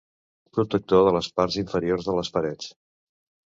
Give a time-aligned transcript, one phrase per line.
[0.57, 2.75] Protectors de les parts inferiors de les parets.